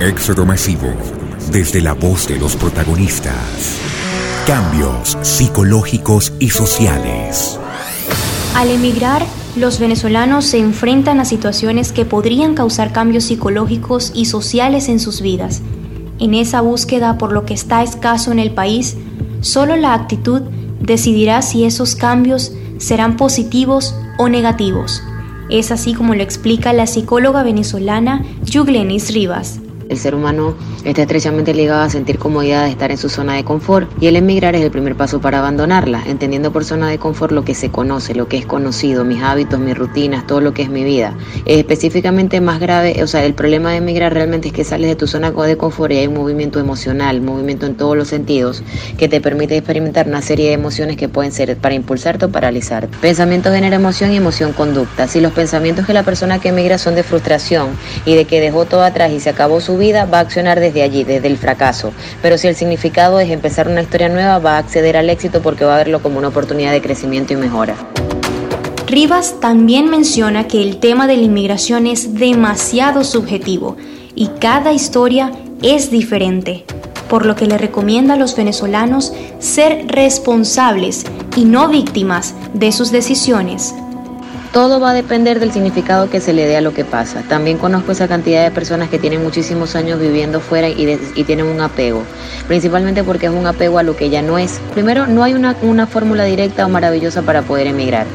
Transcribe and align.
Éxodo 0.00 0.44
masivo 0.44 0.92
desde 1.50 1.80
la 1.80 1.94
voz 1.94 2.28
de 2.28 2.38
los 2.38 2.54
protagonistas. 2.54 3.80
Cambios 4.46 5.16
psicológicos 5.22 6.34
y 6.38 6.50
sociales. 6.50 7.58
Al 8.54 8.68
emigrar, 8.68 9.24
los 9.56 9.78
venezolanos 9.78 10.44
se 10.44 10.58
enfrentan 10.58 11.18
a 11.18 11.24
situaciones 11.24 11.92
que 11.92 12.04
podrían 12.04 12.54
causar 12.54 12.92
cambios 12.92 13.24
psicológicos 13.24 14.12
y 14.14 14.26
sociales 14.26 14.90
en 14.90 15.00
sus 15.00 15.22
vidas. 15.22 15.62
En 16.18 16.34
esa 16.34 16.60
búsqueda 16.60 17.16
por 17.16 17.32
lo 17.32 17.46
que 17.46 17.54
está 17.54 17.82
escaso 17.82 18.32
en 18.32 18.38
el 18.38 18.50
país, 18.50 18.98
solo 19.40 19.76
la 19.76 19.94
actitud 19.94 20.42
decidirá 20.78 21.40
si 21.40 21.64
esos 21.64 21.96
cambios 21.96 22.52
serán 22.76 23.16
positivos 23.16 23.94
o 24.18 24.28
negativos. 24.28 25.02
Es 25.48 25.72
así 25.72 25.94
como 25.94 26.14
lo 26.14 26.22
explica 26.22 26.74
la 26.74 26.86
psicóloga 26.86 27.42
venezolana 27.42 28.26
Yuglenis 28.44 29.14
Rivas. 29.14 29.60
El 29.88 29.98
ser 29.98 30.16
humano 30.16 30.56
está 30.84 31.02
estrechamente 31.02 31.54
ligado 31.54 31.82
a 31.82 31.90
sentir 31.90 32.18
comodidad 32.18 32.64
de 32.64 32.70
estar 32.70 32.90
en 32.90 32.98
su 32.98 33.08
zona 33.08 33.34
de 33.34 33.44
confort 33.44 33.88
y 34.00 34.08
el 34.08 34.16
emigrar 34.16 34.56
es 34.56 34.62
el 34.62 34.70
primer 34.72 34.96
paso 34.96 35.20
para 35.20 35.38
abandonarla, 35.38 36.02
entendiendo 36.06 36.52
por 36.52 36.64
zona 36.64 36.88
de 36.88 36.98
confort 36.98 37.32
lo 37.32 37.44
que 37.44 37.54
se 37.54 37.70
conoce, 37.70 38.14
lo 38.14 38.26
que 38.28 38.36
es 38.36 38.46
conocido, 38.46 39.04
mis 39.04 39.22
hábitos, 39.22 39.60
mis 39.60 39.78
rutinas, 39.78 40.26
todo 40.26 40.40
lo 40.40 40.52
que 40.54 40.62
es 40.62 40.70
mi 40.70 40.82
vida. 40.82 41.16
específicamente 41.44 42.40
más 42.40 42.58
grave, 42.58 43.00
o 43.02 43.06
sea, 43.06 43.24
el 43.24 43.34
problema 43.34 43.70
de 43.70 43.76
emigrar 43.76 44.12
realmente 44.12 44.48
es 44.48 44.54
que 44.54 44.64
sales 44.64 44.88
de 44.88 44.96
tu 44.96 45.06
zona 45.06 45.30
de 45.30 45.56
confort 45.56 45.92
y 45.92 45.98
hay 45.98 46.08
un 46.08 46.14
movimiento 46.14 46.58
emocional, 46.58 47.20
movimiento 47.20 47.66
en 47.66 47.76
todos 47.76 47.96
los 47.96 48.08
sentidos 48.08 48.64
que 48.98 49.08
te 49.08 49.20
permite 49.20 49.56
experimentar 49.56 50.08
una 50.08 50.22
serie 50.22 50.48
de 50.48 50.54
emociones 50.54 50.96
que 50.96 51.08
pueden 51.08 51.30
ser 51.30 51.56
para 51.58 51.74
impulsarte 51.74 52.24
o 52.24 52.28
paralizarte. 52.30 52.96
Pensamiento 53.00 53.52
genera 53.52 53.76
emoción 53.76 54.12
y 54.12 54.16
emoción 54.16 54.52
conducta. 54.52 55.06
Si 55.06 55.20
los 55.20 55.32
pensamientos 55.32 55.86
que 55.86 55.92
la 55.92 56.02
persona 56.02 56.40
que 56.40 56.48
emigra 56.48 56.78
son 56.78 56.96
de 56.96 57.04
frustración 57.04 57.68
y 58.04 58.14
de 58.16 58.24
que 58.24 58.40
dejó 58.40 58.64
todo 58.64 58.82
atrás 58.82 59.12
y 59.12 59.20
se 59.20 59.30
acabó 59.30 59.60
su 59.60 59.75
vida 59.76 60.04
va 60.04 60.18
a 60.18 60.20
accionar 60.22 60.60
desde 60.60 60.82
allí, 60.82 61.04
desde 61.04 61.26
el 61.26 61.36
fracaso. 61.36 61.92
Pero 62.22 62.38
si 62.38 62.48
el 62.48 62.56
significado 62.56 63.20
es 63.20 63.30
empezar 63.30 63.68
una 63.68 63.82
historia 63.82 64.08
nueva, 64.08 64.38
va 64.38 64.56
a 64.56 64.58
acceder 64.58 64.96
al 64.96 65.10
éxito 65.10 65.42
porque 65.42 65.64
va 65.64 65.74
a 65.74 65.78
verlo 65.78 66.02
como 66.02 66.18
una 66.18 66.28
oportunidad 66.28 66.72
de 66.72 66.82
crecimiento 66.82 67.32
y 67.32 67.36
mejora. 67.36 67.74
Rivas 68.86 69.40
también 69.40 69.90
menciona 69.90 70.46
que 70.46 70.62
el 70.62 70.78
tema 70.78 71.08
de 71.08 71.16
la 71.16 71.22
inmigración 71.22 71.86
es 71.86 72.14
demasiado 72.14 73.02
subjetivo 73.02 73.76
y 74.14 74.28
cada 74.40 74.72
historia 74.72 75.32
es 75.60 75.90
diferente, 75.90 76.64
por 77.08 77.26
lo 77.26 77.34
que 77.34 77.46
le 77.46 77.58
recomienda 77.58 78.14
a 78.14 78.16
los 78.16 78.36
venezolanos 78.36 79.12
ser 79.40 79.86
responsables 79.88 81.04
y 81.36 81.44
no 81.44 81.68
víctimas 81.68 82.34
de 82.54 82.70
sus 82.70 82.92
decisiones. 82.92 83.74
Todo 84.56 84.80
va 84.80 84.92
a 84.92 84.94
depender 84.94 85.38
del 85.38 85.52
significado 85.52 86.08
que 86.08 86.18
se 86.18 86.32
le 86.32 86.46
dé 86.46 86.56
a 86.56 86.62
lo 86.62 86.72
que 86.72 86.86
pasa. 86.86 87.20
También 87.28 87.58
conozco 87.58 87.92
esa 87.92 88.08
cantidad 88.08 88.42
de 88.42 88.50
personas 88.50 88.88
que 88.88 88.98
tienen 88.98 89.22
muchísimos 89.22 89.76
años 89.76 90.00
viviendo 90.00 90.40
fuera 90.40 90.66
y, 90.70 90.86
tienen 91.24 91.44
un 91.44 91.60
apego, 91.60 92.04
principalmente 92.48 93.04
porque 93.04 93.26
es 93.26 93.32
un 93.32 93.46
apego 93.46 93.78
a 93.78 93.82
lo 93.82 93.96
que 93.96 94.08
ya 94.08 94.22
no 94.22 94.38
es. 94.38 94.58
Primero, 94.72 95.06
no 95.06 95.24
hay 95.24 95.34
una, 95.34 95.54
una 95.60 95.86
fórmula 95.86 96.24
directa 96.24 96.64
o 96.64 96.70
maravillosa 96.70 97.20
para 97.20 97.42
poder 97.42 97.66
emigrar. 97.66 98.06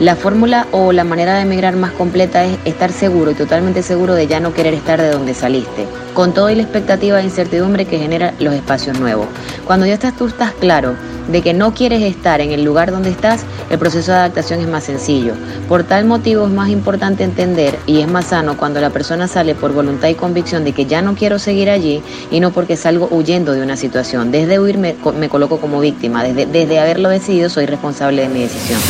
La 0.00 0.16
fórmula 0.16 0.66
o 0.72 0.90
la 0.92 1.04
manera 1.04 1.34
de 1.34 1.42
emigrar 1.42 1.76
más 1.76 1.92
completa 1.92 2.46
es 2.46 2.56
estar 2.64 2.92
seguro 2.92 3.32
y 3.32 3.34
totalmente 3.34 3.82
seguro 3.82 4.14
de 4.14 4.26
ya 4.26 4.40
no 4.40 4.54
querer 4.54 4.72
estar 4.72 5.02
de 5.02 5.10
donde 5.10 5.34
saliste, 5.34 5.86
con 6.14 6.32
toda 6.32 6.54
la 6.54 6.62
expectativa 6.62 7.20
e 7.20 7.24
incertidumbre 7.24 7.84
que 7.84 7.98
genera 7.98 8.32
los 8.38 8.54
espacios 8.54 8.98
nuevos. 8.98 9.26
Cuando 9.66 9.84
ya 9.84 9.92
estás 9.92 10.16
tú 10.16 10.28
estás 10.28 10.52
claro 10.52 10.94
de 11.30 11.42
que 11.42 11.54
no 11.54 11.74
quieres 11.74 12.02
estar 12.02 12.40
en 12.40 12.52
el 12.52 12.64
lugar 12.64 12.90
donde 12.90 13.10
estás, 13.10 13.44
el 13.70 13.78
proceso 13.78 14.12
de 14.12 14.18
adaptación 14.18 14.60
es 14.60 14.68
más 14.68 14.84
sencillo. 14.84 15.34
Por 15.68 15.84
tal 15.84 16.04
motivo 16.04 16.46
es 16.46 16.52
más 16.52 16.68
importante 16.68 17.24
entender 17.24 17.78
y 17.86 18.00
es 18.00 18.08
más 18.08 18.26
sano 18.26 18.56
cuando 18.56 18.80
la 18.80 18.90
persona 18.90 19.28
sale 19.28 19.54
por 19.54 19.72
voluntad 19.72 20.08
y 20.08 20.14
convicción 20.14 20.64
de 20.64 20.72
que 20.72 20.86
ya 20.86 21.02
no 21.02 21.14
quiero 21.14 21.38
seguir 21.38 21.70
allí 21.70 22.02
y 22.30 22.40
no 22.40 22.50
porque 22.50 22.76
salgo 22.76 23.08
huyendo 23.10 23.52
de 23.52 23.62
una 23.62 23.76
situación. 23.76 24.30
Desde 24.30 24.58
huir 24.58 24.78
me, 24.78 24.94
coloco 25.28 25.60
como 25.60 25.80
víctima, 25.80 26.22
desde, 26.22 26.46
desde 26.46 26.80
haberlo 26.80 27.08
decidido 27.08 27.48
soy 27.48 27.66
responsable 27.66 28.22
de 28.22 28.28
mi 28.28 28.40
decisión. 28.40 28.80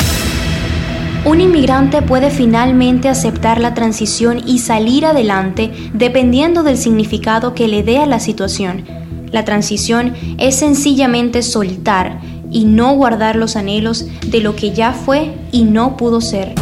Un 1.22 1.42
inmigrante 1.42 2.00
puede 2.00 2.30
finalmente 2.30 3.10
aceptar 3.10 3.60
la 3.60 3.74
transición 3.74 4.40
y 4.44 4.58
salir 4.60 5.04
adelante 5.04 5.70
dependiendo 5.92 6.62
del 6.62 6.78
significado 6.78 7.52
que 7.52 7.68
le 7.68 7.82
dé 7.82 7.98
a 7.98 8.06
la 8.06 8.20
situación. 8.20 8.99
La 9.32 9.44
transición 9.44 10.14
es 10.38 10.56
sencillamente 10.56 11.42
soltar 11.42 12.20
y 12.50 12.64
no 12.64 12.94
guardar 12.94 13.36
los 13.36 13.56
anhelos 13.56 14.06
de 14.26 14.40
lo 14.40 14.56
que 14.56 14.72
ya 14.72 14.92
fue 14.92 15.34
y 15.52 15.64
no 15.64 15.96
pudo 15.96 16.20
ser. 16.20 16.54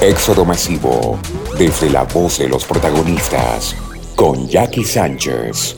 Éxodo 0.00 0.44
masivo, 0.44 1.18
desde 1.58 1.90
la 1.90 2.04
voz 2.04 2.38
de 2.38 2.48
los 2.48 2.64
protagonistas, 2.64 3.74
con 4.14 4.48
Jackie 4.48 4.84
Sánchez. 4.84 5.77